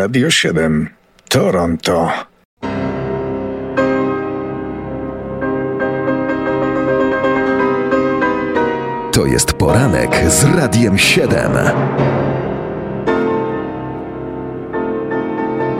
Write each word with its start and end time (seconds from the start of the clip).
Radio 0.00 0.30
7 0.30 0.88
Toronto. 1.28 2.10
To 9.12 9.26
jest 9.26 9.52
poranek 9.52 10.24
z 10.28 10.44
Radiem 10.44 10.98
7. 10.98 11.52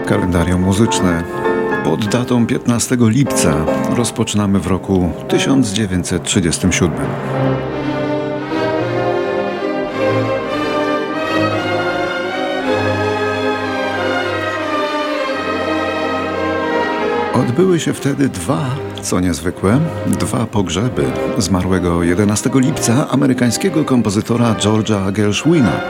Kalendarium 0.06 0.60
muzyczne. 0.60 1.22
Pod 1.84 2.08
datą 2.08 2.46
15 2.46 2.96
lipca 3.00 3.54
rozpoczynamy 3.96 4.58
w 4.58 4.66
roku 4.66 5.12
1937. 5.28 6.90
Odbyły 17.60 17.80
się 17.80 17.92
wtedy 17.92 18.28
dwa, 18.28 18.76
co 19.02 19.20
niezwykłe, 19.20 19.80
dwa 20.06 20.46
pogrzeby 20.46 21.04
zmarłego 21.38 22.02
11 22.02 22.50
lipca 22.54 23.08
amerykańskiego 23.08 23.84
kompozytora 23.84 24.54
George'a 24.54 25.12
Gershwina. 25.12 25.80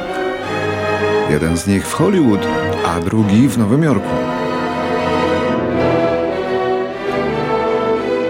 Jeden 1.30 1.56
z 1.56 1.66
nich 1.66 1.86
w 1.86 1.92
Hollywood, 1.92 2.40
a 2.86 3.00
drugi 3.00 3.48
w 3.48 3.58
Nowym 3.58 3.82
Jorku. 3.82 4.08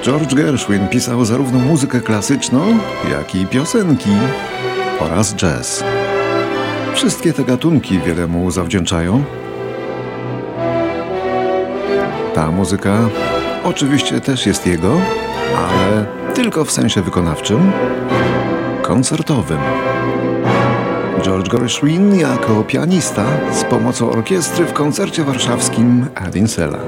George 0.03 0.35
Gershwin 0.35 0.89
pisał 0.89 1.25
zarówno 1.25 1.59
muzykę 1.59 2.01
klasyczną, 2.01 2.79
jak 3.11 3.35
i 3.35 3.47
piosenki 3.47 4.11
oraz 4.99 5.35
jazz. 5.35 5.85
Wszystkie 6.95 7.33
te 7.33 7.45
gatunki 7.45 7.99
wiele 7.99 8.27
mu 8.27 8.51
zawdzięczają. 8.51 9.25
Ta 12.35 12.51
muzyka 12.51 12.99
oczywiście 13.65 14.21
też 14.21 14.47
jest 14.47 14.67
jego, 14.67 15.01
ale 15.57 16.07
tylko 16.35 16.65
w 16.65 16.71
sensie 16.71 17.03
wykonawczym, 17.03 17.73
koncertowym. 18.83 19.59
George 21.23 21.49
Gershwin 21.49 22.15
jako 22.15 22.65
pianista 22.65 23.25
z 23.53 23.65
pomocą 23.65 24.11
orkiestry 24.11 24.65
w 24.65 24.73
koncercie 24.73 25.25
warszawskim 25.25 26.07
Adinsela. 26.15 26.79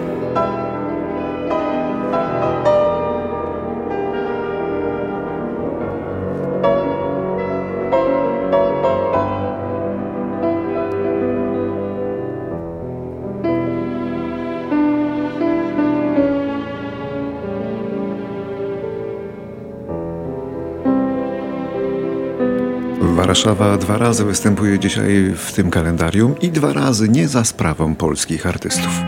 Warszawa 23.32 23.78
dwa 23.78 23.98
razy 23.98 24.24
występuje 24.24 24.78
dzisiaj 24.78 25.34
w 25.36 25.52
tym 25.52 25.70
kalendarium 25.70 26.34
i 26.40 26.50
dwa 26.50 26.72
razy 26.72 27.08
nie 27.08 27.28
za 27.28 27.44
sprawą 27.44 27.94
polskich 27.94 28.46
artystów. 28.46 29.00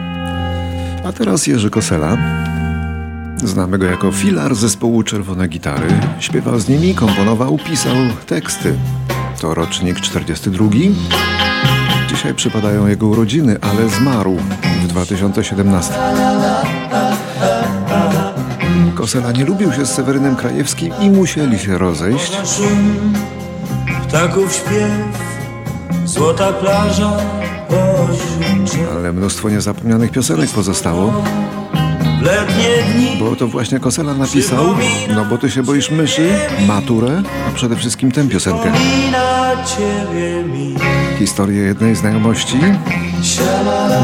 A 1.05 1.13
teraz 1.13 1.47
Jerzy 1.47 1.71
Kosela. 1.71 2.17
Znamy 3.37 3.79
go 3.79 3.87
jako 3.87 4.13
filar 4.13 4.55
zespołu 4.55 5.03
Czerwone 5.03 5.49
Gitary. 5.49 5.89
Śpiewał 6.21 6.59
z 6.61 6.69
nimi, 6.69 6.95
komponował, 6.95 7.59
pisał 7.59 7.97
teksty. 8.27 8.75
To 9.41 9.55
rocznik 9.55 10.01
42. 10.01 10.65
Dzisiaj 12.09 12.35
przypadają 12.35 12.87
jego 12.87 13.07
urodziny, 13.07 13.57
ale 13.61 13.89
zmarł 13.89 14.37
w 14.85 14.87
2017. 14.87 15.95
Kosela 18.95 19.33
nie 19.33 19.45
lubił 19.45 19.73
się 19.73 19.87
z 19.87 19.91
Sewerynem 19.91 20.37
Krajewskim 20.37 20.93
i 21.01 21.11
musieli 21.11 21.59
się 21.59 21.79
rozejść 21.79 22.33
ptaków 24.15 24.53
śpiew, 24.53 24.91
złota 26.05 26.53
plaża. 26.53 27.13
Ale 28.97 29.13
mnóstwo 29.13 29.51
niezapomnianych 29.51 30.11
piosenek 30.11 30.51
pozostało. 30.51 31.13
Bo 33.21 33.37
to 33.37 33.47
właśnie 33.49 33.81
Kosela 33.81 34.15
napisał, 34.15 34.65
no 35.15 35.25
bo 35.25 35.39
ty 35.39 35.51
się 35.51 35.63
boisz 35.63 35.91
myszy, 35.91 36.29
maturę, 36.67 37.23
a 37.49 37.55
przede 37.55 37.77
wszystkim 37.77 38.13
tę 38.13 38.29
piosenkę. 38.29 38.73
Historię 41.19 41.63
jednej 41.63 41.97
znajomości. 41.97 42.59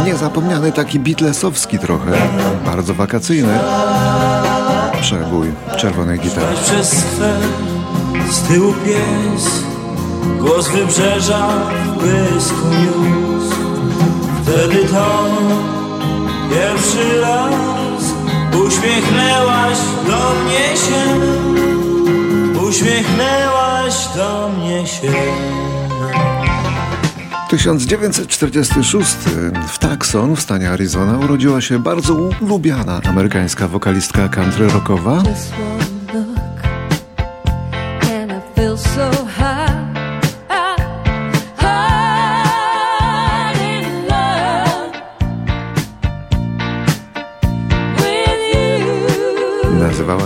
Niezapomniany 0.07 0.73
taki 0.73 1.01
Beatlesowski 1.01 1.79
trochę, 1.79 2.13
bardzo 2.65 2.95
wakacyjny. 2.95 3.59
Przebój 5.01 5.49
czerwonej 5.77 6.19
gitary. 6.19 6.57
Z 8.31 8.41
tyłu 8.49 8.75
pies, 8.85 9.71
głos 10.41 10.69
wybrzeża 10.69 11.49
w 11.87 11.99
błysku 11.99 12.67
niósł. 12.83 13.57
Wtedy 14.43 14.85
to 14.89 15.25
pierwszy 16.51 17.21
raz 17.21 18.05
uśmiechnęłaś 18.67 19.79
do 20.07 20.35
mnie 20.45 20.77
się, 20.77 21.03
uśmiechnęłaś 22.69 24.09
do 24.17 24.49
mnie 24.49 24.87
się. 24.87 25.13
1946 27.51 29.17
w 29.69 29.79
Tucson 29.79 30.37
w 30.37 30.41
stanie 30.41 30.71
Arizona 30.71 31.19
urodziła 31.19 31.61
się 31.61 31.79
bardzo 31.79 32.31
lubiana 32.41 33.01
amerykańska 33.05 33.69
wokalistka 33.69 34.29
country 34.29 34.69
rockowa 34.69 35.23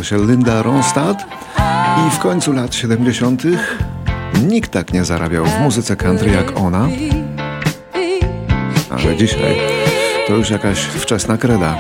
się 0.05 0.27
Linda 0.27 0.63
Ronstadt 0.63 1.25
i 2.07 2.11
w 2.11 2.19
końcu 2.19 2.53
lat 2.53 2.75
70. 2.75 3.43
nikt 4.47 4.71
tak 4.71 4.93
nie 4.93 5.05
zarabiał 5.05 5.47
w 5.47 5.61
muzyce 5.61 5.97
country 5.97 6.31
jak 6.31 6.59
ona, 6.59 6.89
ale 8.91 9.17
dzisiaj 9.17 9.57
to 10.27 10.33
już 10.33 10.51
jakaś 10.51 10.79
wczesna 10.79 11.37
kreda. 11.37 11.77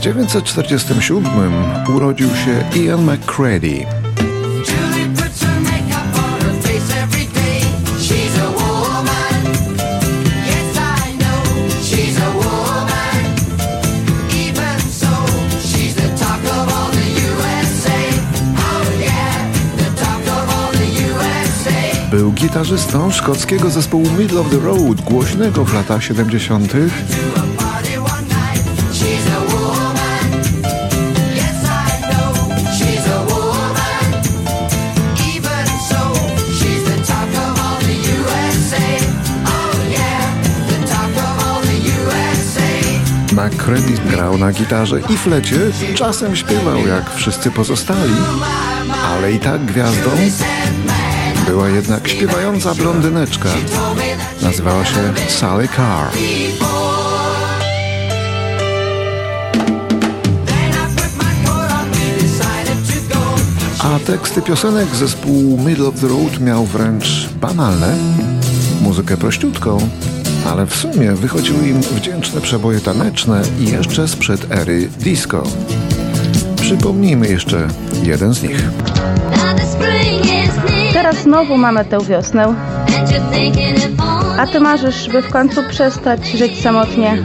1947 0.00 1.52
urodził 1.94 2.28
się 2.28 2.64
Ian 2.80 3.04
McCready. 3.04 3.86
Był 22.10 22.32
gitarzystą 22.32 23.10
szkockiego 23.10 23.70
zespołu 23.70 24.04
Middle 24.18 24.40
of 24.40 24.50
the 24.50 24.58
Road, 24.58 25.00
głośnego 25.00 25.64
w 25.64 25.74
latach 25.74 26.04
70. 26.04 26.72
USA. 43.38 43.48
McCready 43.48 43.92
grał 44.10 44.38
na 44.38 44.52
gitarze 44.52 45.00
i 45.00 45.16
flecie, 45.16 45.60
czasem 45.94 46.36
śpiewał 46.36 46.86
jak 46.86 47.14
wszyscy 47.14 47.50
pozostali, 47.50 48.14
ale 49.04 49.32
i 49.32 49.38
tak 49.38 49.64
gwiazdą 49.64 50.10
była 51.46 51.68
jednak 51.68 52.08
śpiewająca 52.08 52.74
blondyneczka. 52.74 53.48
Nazywała 54.42 54.84
się 54.84 55.12
Sally 55.28 55.68
Carr. 55.68 56.12
A 63.80 63.98
teksty 64.06 64.42
piosenek 64.42 64.94
zespół 64.94 65.58
Middle 65.66 65.86
of 65.86 66.00
the 66.00 66.08
Road 66.08 66.40
miał 66.40 66.64
wręcz 66.64 67.28
banalne, 67.40 67.96
muzykę 68.80 69.16
prościutką, 69.16 69.88
ale 70.48 70.66
w 70.66 70.74
sumie 70.74 71.12
wychodziły 71.12 71.68
im 71.68 71.80
wdzięczne 71.80 72.40
przeboje 72.40 72.80
taneczne 72.80 73.42
i 73.60 73.70
jeszcze 73.70 74.08
sprzed 74.08 74.52
ery 74.52 74.88
disco. 74.98 75.42
Przypomnijmy 76.56 77.28
jeszcze 77.28 77.68
jeden 78.02 78.34
z 78.34 78.42
nich. 78.42 78.62
Teraz 80.92 81.16
znowu 81.16 81.56
mamy 81.56 81.84
tę 81.84 81.98
wiosnę, 82.00 82.54
a 84.38 84.46
ty 84.46 84.60
marzysz, 84.60 85.08
by 85.08 85.22
w 85.22 85.30
końcu 85.30 85.62
przestać 85.70 86.26
żyć 86.28 86.62
samotnie. 86.62 87.22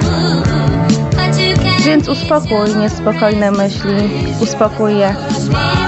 Więc 1.86 2.10
uspokój 2.10 2.76
niespokojne 2.80 3.52
myśli, 3.52 4.10
uspokój 4.42 4.98
je, 4.98 5.16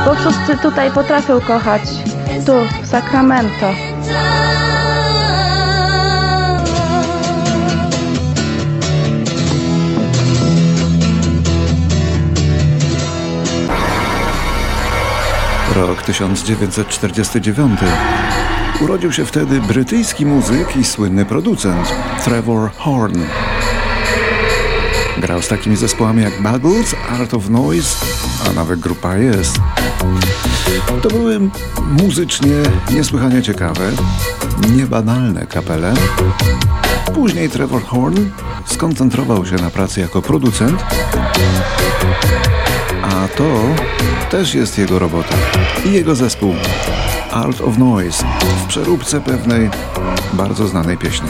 bo 0.05 0.15
wszyscy 0.15 0.57
tutaj 0.61 0.91
potrafią 0.91 1.41
kochać, 1.41 1.81
tu, 2.45 2.53
w 2.83 2.87
Sacramento. 2.87 3.73
Rok 15.75 16.01
1949. 16.01 17.79
Urodził 18.81 19.11
się 19.11 19.25
wtedy 19.25 19.61
brytyjski 19.61 20.25
muzyk 20.25 20.77
i 20.77 20.83
słynny 20.83 21.25
producent 21.25 21.93
Trevor 22.23 22.71
Horn. 22.77 23.21
Grał 25.17 25.41
z 25.41 25.47
takimi 25.47 25.75
zespołami 25.75 26.23
jak 26.23 26.41
Bubbles, 26.41 26.95
Art 27.09 27.33
of 27.33 27.49
Noise, 27.49 28.05
a 28.49 28.53
nawet 28.53 28.79
grupa 28.79 29.17
Jest. 29.17 29.59
To 31.01 31.09
były 31.09 31.39
muzycznie 31.91 32.55
niesłychanie 32.91 33.41
ciekawe, 33.41 33.91
niebanalne 34.75 35.45
kapele. 35.47 35.93
Później 37.13 37.49
Trevor 37.49 37.83
Horn 37.83 38.25
skoncentrował 38.65 39.45
się 39.45 39.55
na 39.55 39.69
pracy 39.69 39.99
jako 39.99 40.21
producent, 40.21 40.83
a 43.13 43.27
to 43.27 43.43
też 44.29 44.53
jest 44.53 44.77
jego 44.77 44.99
robota 44.99 45.35
i 45.85 45.91
jego 45.91 46.15
zespół 46.15 46.53
Art 47.31 47.61
of 47.61 47.77
Noise 47.77 48.25
w 48.63 48.67
przeróbce 48.67 49.21
pewnej 49.21 49.69
bardzo 50.33 50.67
znanej 50.67 50.97
pieśni. 50.97 51.27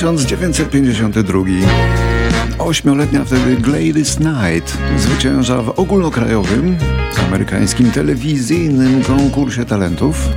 1952. 0.00 1.44
Ośmioletnia 2.58 3.24
wtedy 3.24 3.56
Gladys 3.56 4.16
Knight 4.16 4.78
zwycięża 4.98 5.62
w 5.62 5.68
ogólnokrajowym, 5.68 6.76
amerykańskim 7.26 7.90
telewizyjnym 7.90 9.04
konkursie 9.04 9.64
talentów. 9.64 10.28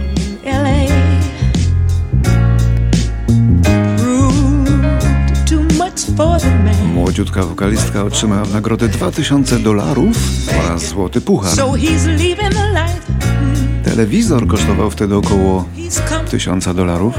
Młodziutka 6.93 7.43
wokalistka 7.43 8.03
otrzymała 8.03 8.45
w 8.45 8.53
nagrodę 8.53 8.87
2000 8.87 9.59
dolarów 9.59 10.17
oraz 10.63 10.87
złoty 10.87 11.21
puchar. 11.21 11.55
Telewizor 13.83 14.47
kosztował 14.47 14.91
wtedy 14.91 15.15
około 15.15 15.65
He's 15.77 16.09
come. 16.09 16.25
1000 16.25 16.75
dolarów. 16.75 17.13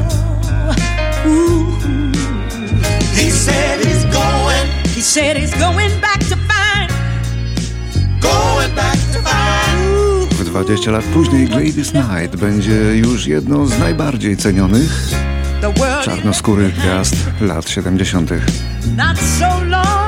Said 3.44 3.80
he's 3.86 4.04
going, 4.04 4.66
He 4.94 5.02
said 5.02 5.36
he's 5.36 5.54
going 5.58 6.00
back 6.00 6.20
to 6.30 6.36
find. 6.48 6.90
going 8.20 8.74
back 8.74 8.98
to 9.12 9.20
find. 9.22 10.34
W 10.34 10.44
20 10.44 10.90
lat 10.90 11.04
później 11.04 11.46
Gladys 11.46 11.90
Knight 11.90 12.36
będzie 12.36 12.96
już 12.96 13.26
jedną 13.26 13.66
z 13.66 13.78
najbardziej 13.78 14.36
cenionych 14.36 15.08
czarnoskórych 16.04 16.74
gwiazd 16.74 17.16
lat 17.40 17.68
70. 17.68 18.30
not 18.96 19.18
so 19.38 19.64
long 19.64 20.03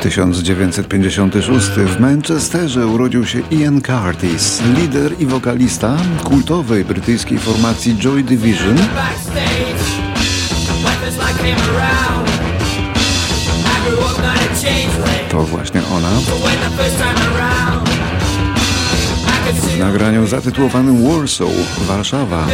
1956 0.00 1.66
w 1.68 2.00
Manchesterze 2.00 2.86
urodził 2.86 3.26
się 3.26 3.40
Ian 3.50 3.80
Curtis, 3.82 4.62
lider 4.76 5.12
i 5.20 5.26
wokalista 5.26 5.96
kultowej 6.24 6.84
brytyjskiej 6.84 7.38
formacji 7.38 7.96
Joy 7.98 8.22
Division, 8.22 8.76
to 15.30 15.42
właśnie 15.42 15.82
ona, 15.92 16.10
w 19.52 19.78
nagraniu 19.78 20.26
zatytułowanym 20.26 21.02
Warsaw, 21.08 21.48
Warszawa. 21.86 22.46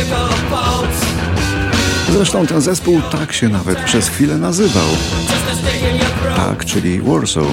Zresztą 2.12 2.46
ten 2.46 2.61
zespół 2.61 3.00
tak 3.12 3.32
się 3.32 3.49
nawet 3.49 3.78
przez 3.78 4.08
chwilę 4.08 4.38
nazywał. 4.38 4.88
Tak, 6.37 6.64
czyli 6.64 7.00
Warsaw. 7.00 7.44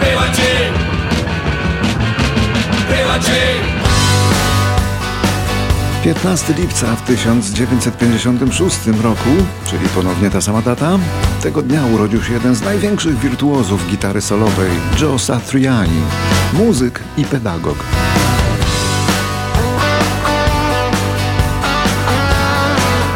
BYG. 0.00 0.40
15 6.04 6.54
lipca 6.54 6.96
w 6.96 7.02
1956 7.02 8.86
roku, 8.86 9.30
czyli 9.66 9.88
ponownie 9.88 10.30
ta 10.30 10.40
sama 10.40 10.62
data, 10.62 10.98
tego 11.42 11.62
dnia 11.62 11.86
urodził 11.86 12.22
się 12.22 12.32
jeden 12.32 12.54
z 12.54 12.62
największych 12.62 13.18
wirtuozów 13.18 13.86
gitary 13.90 14.20
solowej, 14.20 14.70
Joe 15.00 15.18
Satriani, 15.18 16.00
muzyk 16.52 17.00
i 17.16 17.24
pedagog. 17.24 17.76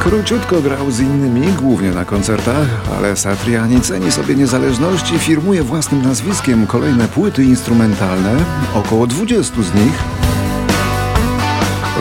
Króciutko 0.05 0.63
grał 0.63 0.91
z 0.91 1.01
innymi, 1.01 1.53
głównie 1.53 1.91
na 1.91 2.05
koncertach, 2.05 2.67
ale 2.97 3.17
Satriani 3.17 3.81
ceni 3.81 4.13
sobie 4.13 4.35
niezależność 4.35 5.13
i 5.13 5.19
firmuje 5.19 5.63
własnym 5.63 6.03
nazwiskiem 6.03 6.67
kolejne 6.67 7.09
płyty 7.09 7.45
instrumentalne, 7.45 8.37
około 8.75 9.07
20 9.07 9.63
z 9.63 9.75
nich 9.75 10.03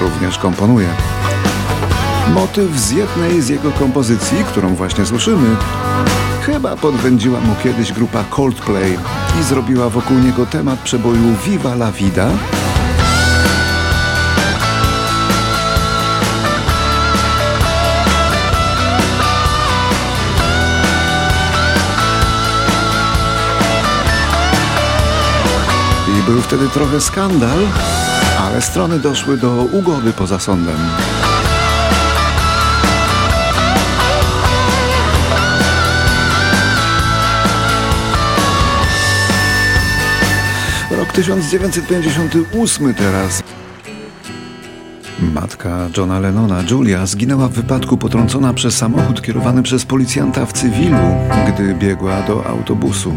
również 0.02 0.38
komponuje. 0.38 0.88
Motyw 2.34 2.80
z 2.80 2.92
jednej 2.92 3.42
z 3.42 3.50
jego 3.50 3.72
kompozycji, 3.72 4.38
którą 4.44 4.76
właśnie 4.76 5.06
słyszymy, 5.06 5.56
chyba 6.42 6.76
podwędziła 6.76 7.40
mu 7.40 7.56
kiedyś 7.64 7.94
grupa 7.94 8.24
Coldplay 8.24 8.98
i 9.42 9.44
zrobiła 9.44 9.90
wokół 9.90 10.18
niego 10.18 10.46
temat 10.46 10.80
przeboju 10.80 11.36
Viva 11.46 11.74
la 11.74 11.92
Vida. 11.92 12.30
Był 26.28 26.42
wtedy 26.42 26.70
trochę 26.70 27.02
skandal, 27.02 27.58
ale 28.40 28.62
strony 28.62 29.00
doszły 29.00 29.38
do 29.38 29.52
ugody 29.72 30.14
poza 30.14 30.40
sądem. 30.40 30.78
Rok 40.92 41.00
Rok 41.00 41.12
1958 41.12 42.94
teraz. 42.94 43.44
Matka 45.34 45.90
Johna 45.98 46.20
Lennona, 46.20 46.64
Julia, 46.72 47.06
zginęła 47.06 47.48
w 47.48 47.52
wypadku 47.52 47.98
potrącona 47.98 48.54
przez 48.54 48.78
samochód 48.78 49.22
kierowany 49.22 49.64
przez 49.64 49.86
policjanta 49.86 50.46
w 50.46 50.54
cywilu, 50.54 50.98
gdy 51.48 51.76
biegła 51.76 52.22
do 52.22 52.46
autobusu. 52.46 53.14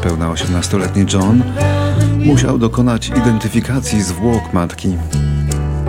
Niespełna 0.00 0.28
18-letni 0.28 1.06
John 1.12 1.42
musiał 2.18 2.58
dokonać 2.58 3.08
identyfikacji 3.08 4.02
zwłok 4.02 4.52
matki. 4.52 4.96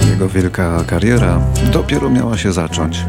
Jego 0.10 0.30
wielka 0.30 0.84
kariera 0.88 1.39
dopiero 1.74 2.10
miała 2.10 2.38
się 2.38 2.53
zacząć. 2.53 3.06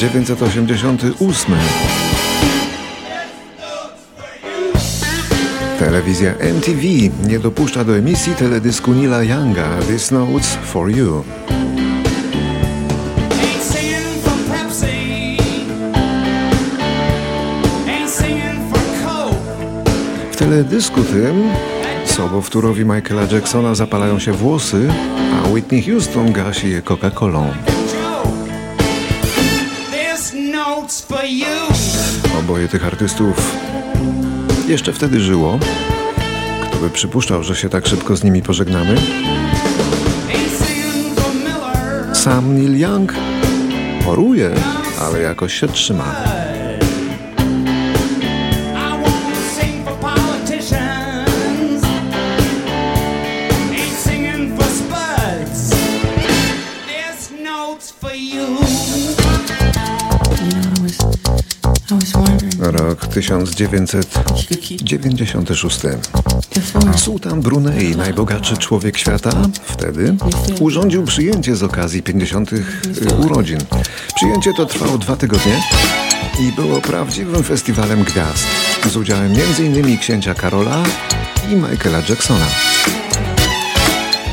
1988. 0.00 1.56
Telewizja 5.78 6.34
MTV 6.34 6.82
nie 7.28 7.38
dopuszcza 7.38 7.84
do 7.84 7.96
emisji 7.96 8.34
teledysku 8.34 8.92
Nila 8.92 9.22
Younga 9.22 9.68
This 9.86 10.10
Notes 10.10 10.58
for 10.64 10.90
You. 10.90 11.24
W 20.32 20.36
teledysku 20.36 21.04
tym 21.04 21.50
sobowtórowi 22.04 22.84
Michaela 22.84 23.22
Jacksona 23.32 23.74
zapalają 23.74 24.18
się 24.18 24.32
włosy, 24.32 24.88
a 25.44 25.48
Whitney 25.48 25.82
Houston 25.82 26.32
gasi 26.32 26.70
je 26.70 26.82
Coca-Colą. 26.82 27.79
Oboje 32.38 32.68
tych 32.68 32.86
artystów 32.86 33.56
jeszcze 34.68 34.92
wtedy 34.92 35.20
żyło. 35.20 35.58
Kto 36.62 36.76
by 36.78 36.90
przypuszczał, 36.90 37.42
że 37.42 37.56
się 37.56 37.68
tak 37.68 37.86
szybko 37.86 38.16
z 38.16 38.24
nimi 38.24 38.42
pożegnamy? 38.42 38.96
Sam 42.12 42.54
Neil 42.54 42.78
Young 42.78 43.14
choruje, 44.04 44.50
ale 45.00 45.20
jakoś 45.20 45.54
się 45.54 45.68
trzyma. 45.68 46.39
1996. 63.10 65.80
Sułtan 66.96 67.40
Brunei, 67.40 67.96
najbogatszy 67.96 68.56
człowiek 68.56 68.98
świata, 68.98 69.30
wtedy 69.64 70.16
urządził 70.60 71.04
przyjęcie 71.04 71.56
z 71.56 71.62
okazji 71.62 72.02
50. 72.02 72.50
urodzin. 73.18 73.58
Przyjęcie 74.14 74.54
to 74.54 74.66
trwało 74.66 74.98
dwa 74.98 75.16
tygodnie 75.16 75.62
i 76.40 76.52
było 76.52 76.80
prawdziwym 76.80 77.42
festiwalem 77.42 78.04
gwiazd 78.04 78.46
z 78.88 78.96
udziałem 78.96 79.32
m.in. 79.32 79.98
księcia 79.98 80.34
Karola 80.34 80.82
i 81.52 81.54
Michaela 81.54 81.98
Jacksona. 82.08 82.46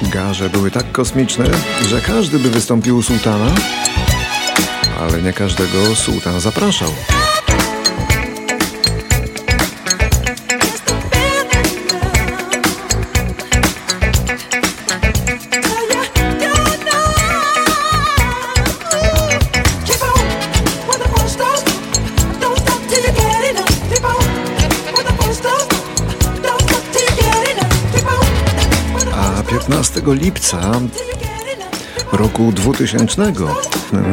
Garze 0.02 0.50
były 0.50 0.72
tak 0.72 0.92
kosmiczne, 0.92 1.46
że 1.90 2.02
każdy 2.02 2.40
by 2.40 2.50
wystąpił 2.50 2.98
u 2.98 3.04
sułtana, 3.04 3.52
ale 5.00 5.22
nie 5.22 5.34
każdego 5.34 5.96
sułtan 5.96 6.40
zapraszał. 6.40 6.90
15 29.48 30.14
lipca 30.14 30.58
roku 32.12 32.52
2000 32.52 33.34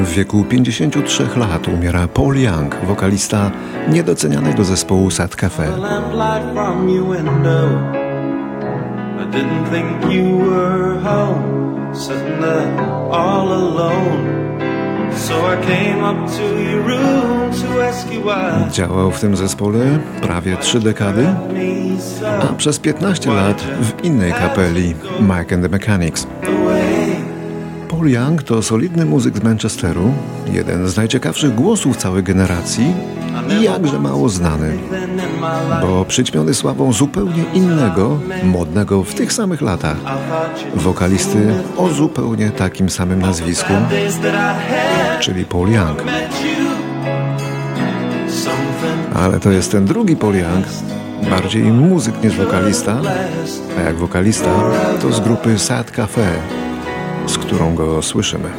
w 0.04 0.14
wieku 0.14 0.44
53 0.50 1.28
lat 1.36 1.68
umiera 1.68 2.08
Paul 2.08 2.36
Young, 2.36 2.74
wokalista 2.86 3.50
niedocenianego 3.88 4.64
zespołu 4.64 5.10
Sad 5.10 5.36
Cafe. 5.36 5.68
didn't 9.32 9.66
think 9.70 10.12
you 10.14 10.38
were 10.50 11.00
home, 11.00 11.94
sitting 11.94 12.40
there 12.40 12.80
all 13.10 13.52
alone. 13.52 14.73
Działał 18.70 19.10
w 19.10 19.20
tym 19.20 19.36
zespole 19.36 19.98
prawie 20.22 20.56
trzy 20.56 20.80
dekady, 20.80 21.26
a 22.50 22.52
przez 22.52 22.78
15 22.78 23.30
lat 23.32 23.62
w 23.62 24.04
innej 24.04 24.32
kapeli 24.32 24.94
Mike 25.20 25.54
and 25.54 25.62
the 25.62 25.68
Mechanics. 25.68 26.26
Paul 27.88 28.10
Young 28.10 28.42
to 28.42 28.62
solidny 28.62 29.04
muzyk 29.04 29.36
z 29.36 29.42
Manchesteru, 29.42 30.12
jeden 30.52 30.88
z 30.88 30.96
najciekawszych 30.96 31.54
głosów 31.54 31.96
całej 31.96 32.22
generacji 32.22 32.94
i 33.60 33.62
jakże 33.62 33.98
mało 34.00 34.28
znany, 34.28 34.78
bo 35.82 36.04
przyćmiony 36.04 36.54
sławą 36.54 36.92
zupełnie 36.92 37.44
innego, 37.54 38.18
modnego 38.44 39.04
w 39.04 39.14
tych 39.14 39.32
samych 39.32 39.62
latach, 39.62 39.96
wokalisty 40.74 41.54
o 41.76 41.88
zupełnie 41.88 42.50
takim 42.50 42.90
samym 42.90 43.20
nazwisku, 43.20 43.72
czyli 45.20 45.44
Paul 45.44 45.70
Young. 45.70 46.02
Ale 49.14 49.40
to 49.40 49.50
jest 49.50 49.72
ten 49.72 49.84
drugi 49.84 50.16
Paul 50.16 50.34
Young, 50.34 50.66
bardziej 51.30 51.62
muzyk 51.62 52.24
niż 52.24 52.36
wokalista, 52.36 53.00
a 53.78 53.80
jak 53.80 53.96
wokalista 53.96 54.50
to 55.00 55.12
z 55.12 55.20
grupy 55.20 55.58
Sad 55.58 55.90
Cafe, 55.90 56.26
z 57.26 57.38
którą 57.38 57.74
go 57.74 58.02
słyszymy. 58.02 58.50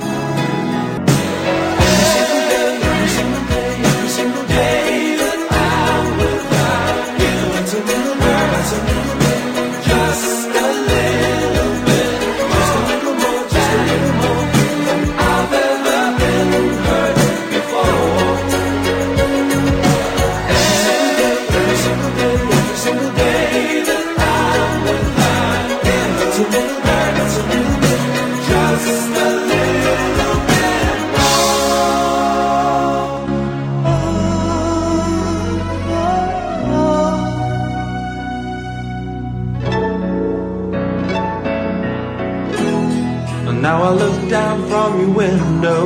From 44.85 44.99
your 44.99 45.09
window 45.09 45.85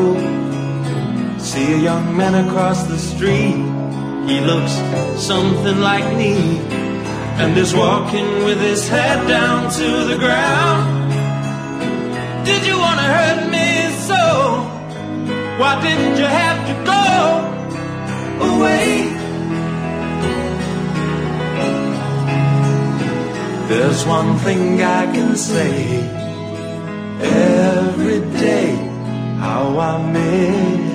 See 1.39 1.73
a 1.73 1.77
young 1.77 2.17
man 2.17 2.35
across 2.45 2.83
the 2.83 2.97
street. 2.97 3.59
He 4.29 4.41
looks 4.41 4.73
something 5.31 5.79
like 5.79 6.05
me 6.17 6.35
and 7.39 7.57
is 7.57 7.73
walking 7.73 8.43
with 8.43 8.59
his 8.59 8.89
head 8.89 9.25
down 9.27 9.71
to 9.79 9.87
the 10.09 10.17
ground. 10.17 11.13
Did 12.45 12.65
you 12.67 12.77
want 12.77 12.99
to 12.99 13.07
hurt 13.17 13.41
me 13.57 13.69
so? 14.09 14.23
Why 15.59 15.81
didn't 15.81 16.17
you 16.21 16.29
have 16.41 16.59
to 16.69 16.73
go 16.93 17.03
away? 18.51 18.91
There's 23.69 24.05
one 24.05 24.37
thing 24.39 24.83
I 24.83 25.05
can 25.15 25.37
say 25.37 26.01
every 27.21 28.19
day 28.39 28.88
amei. 29.77 30.88